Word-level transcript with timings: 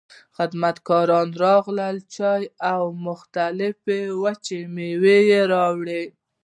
خدمتګاران 0.37 1.27
راغلل، 1.43 1.97
چای 2.15 2.43
او 2.73 2.83
مختلفې 3.07 4.01
وچې 4.21 4.59
مېوې 4.75 5.17
يې 5.29 5.41
راوړې. 5.53 6.03